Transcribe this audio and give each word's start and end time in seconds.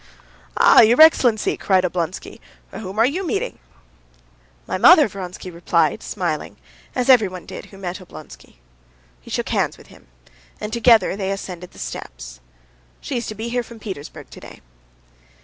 "Ah! 0.57 0.81
your 0.81 0.99
excellency!" 0.99 1.55
cried 1.55 1.83
Oblonsky, 1.85 2.41
"whom 2.71 2.97
are 2.97 3.05
you 3.05 3.23
meeting?" 3.23 3.59
"My 4.65 4.79
mother," 4.79 5.07
Vronsky 5.07 5.51
responded, 5.51 6.01
smiling, 6.01 6.57
as 6.95 7.07
everyone 7.07 7.45
did 7.45 7.65
who 7.65 7.77
met 7.77 7.97
Oblonsky. 8.01 8.55
He 9.21 9.29
shook 9.29 9.49
hands 9.49 9.77
with 9.77 9.89
him, 9.93 10.07
and 10.59 10.73
together 10.73 11.15
they 11.15 11.29
ascended 11.29 11.69
the 11.69 11.77
steps. 11.77 12.39
"She 12.99 13.17
is 13.17 13.27
to 13.27 13.35
be 13.35 13.49
here 13.49 13.61
from 13.61 13.77
Petersburg 13.77 14.31
today." 14.31 14.61